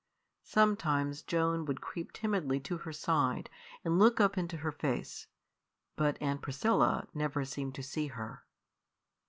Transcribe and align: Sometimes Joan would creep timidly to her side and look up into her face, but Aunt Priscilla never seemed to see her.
Sometimes 0.45 1.21
Joan 1.21 1.63
would 1.65 1.79
creep 1.79 2.11
timidly 2.11 2.59
to 2.61 2.77
her 2.79 2.91
side 2.91 3.51
and 3.85 3.99
look 3.99 4.19
up 4.19 4.35
into 4.35 4.57
her 4.57 4.71
face, 4.71 5.27
but 5.95 6.19
Aunt 6.19 6.41
Priscilla 6.41 7.07
never 7.13 7.45
seemed 7.45 7.75
to 7.75 7.83
see 7.83 8.07
her. 8.07 8.43